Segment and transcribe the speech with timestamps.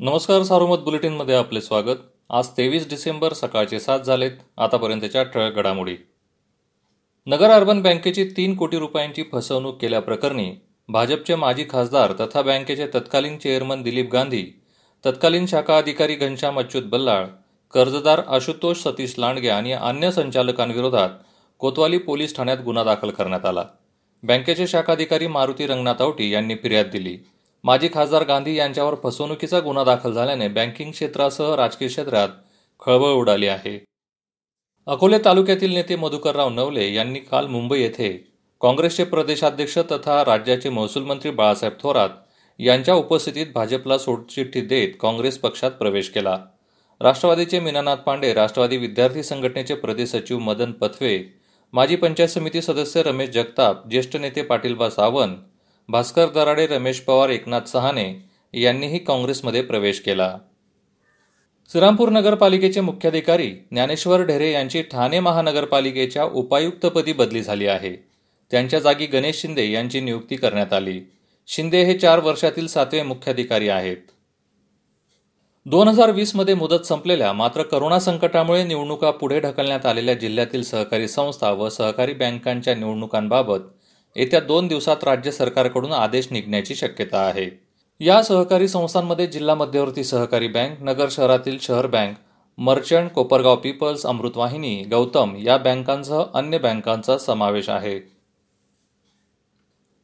[0.00, 1.96] नमस्कार सारोमत बुलेटिनमध्ये आपले स्वागत.
[2.30, 5.94] आज तेवीस डिसेंबर सकाळचे सात झालेत आतापर्यंतच्या ठळक घडामोडी.
[7.26, 10.50] नगर अर्बन बँकेची तीन कोटी रुपयांची फसवणूक केल्याप्रकरणी
[10.88, 14.44] भाजपचे माजी खासदार तथा बँकेचे तत्कालीन चेअरमन दिलीप गांधी
[15.04, 17.24] तत्कालीन शाखा अधिकारी घनश्याम अच्युत बल्लाळ
[17.74, 21.18] कर्जदार आशुतोष सतीश लांडगे आणि अन्य संचालकांविरोधात
[21.60, 23.64] कोतवाली पोलीस ठाण्यात गुन्हा दाखल करण्यात आला.
[24.22, 27.16] बँकेचे शाखाधिकारी मारुती रंगनाथ आवटी यांनी फिर्याद दिली.
[27.68, 32.28] माजी खासदार गांधी यांच्यावर फसवणुकीचा गुन्हा दाखल झाल्याने बँकिंग क्षेत्रासह राजकीय क्षेत्रात
[32.82, 33.76] खळबळ उडाली आहे.
[34.86, 38.08] अकोले तालुक्यातील नेते मधुकरराव नवले यांनी काल मुंबई येथे
[38.60, 42.10] काँग्रेसचे प्रदेशाध्यक्ष तथा राज्याचे महसूल मंत्री बाळासाहेब थोरात
[42.58, 46.36] यांच्या उपस्थितीत भाजपला सोडचिठ्ठी देत काँग्रेस पक्षात प्रवेश केला.
[47.00, 51.18] राष्ट्रवादीचे मीनानाथ पांडे राष्ट्रवादी विद्यार्थी संघटनेचे प्रदेश सचिव मदन पथवे
[51.72, 55.36] माजी पंचायत समिती सदस्य रमेश जगताप ज्येष्ठ नेते पाटीलबा सावंत
[55.90, 58.04] भास्कर दराडे रमेश पवार एकनाथ सहाने
[58.54, 60.38] यांनीही काँग्रेसमध्ये प्रवेश केला.
[61.72, 67.94] श्रीरामपूर नगरपालिकेचे मुख्याधिकारी ज्ञानेश्वर ढेरे यांची ठाणे महानगरपालिकेच्या उपायुक्तपदी बदली झाली आहे.
[68.50, 71.00] त्यांच्या जागी गणेश शिंदे यांची नियुक्ती करण्यात आली.
[71.46, 73.96] शिंदे हे चार वर्षातील सातवे मुख्याधिकारी आहेत.
[75.66, 81.50] दोन हजार वीसमध्ये मुदत संपलेल्या मात्र करोना संकटामुळे निवडणुका पुढे ढकलण्यात आलेल्या जिल्ह्यातील सहकारी संस्था
[81.50, 83.60] व सहकारी बँकांच्या निवडणुकांबाबत
[84.16, 87.50] येत्या दोन दिवसात राज्य सरकारकडून आदेश निघण्याची शक्यता आहे.
[88.00, 92.16] या सहकारी संस्थांमध्ये जिल्हा मध्यवर्ती सहकारी बँक नगर शहरातील शहर bank
[92.58, 98.00] merchant Kopargaon peoples Amrutvahini Gautam या बँकांसह अन्य बँकांचा समावेश आहे.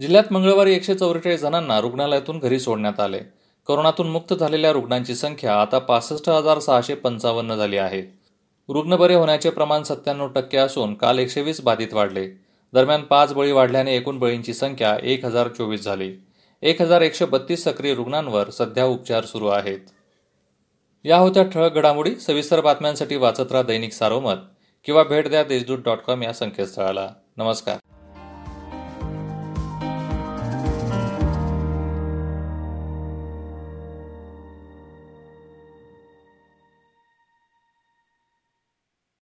[0.00, 3.18] जिल्ह्यात मंगळवारी एकशे चौवेचाळीस जणांना रुग्णालयातून घरी सोडण्यात आले.
[3.66, 8.02] कोरोनातून मुक्त झालेल्या रुग्णांची संख्या आता पासष्ट हजार सहाशे पंचावन्न झाली आहे.
[8.68, 12.47] रुग्ण बरे होण्याचे प्रमाण सत्त्याण्णव टक्के असून काल एकशे वीस बाधित वाढले.
[12.74, 16.14] दरम्यान पाच बळी वाढल्याने एकूण बळींची संख्या एक हजार चोवीस झाली.
[16.62, 19.78] एक हजार एकशे बत्तीस सक्रिय रुग्णांवर सध्या उपचार सुरू आहेत.
[21.04, 24.36] या होत्या ठळक घडामोडी सविस्तर बातम्यांसाठी वाचत राहा दैनिक सारोमत
[24.84, 27.10] किंवा भेट द्या देशदूत डॉट कॉम या संकेतस्थळाला.
[27.36, 27.76] नमस्कार.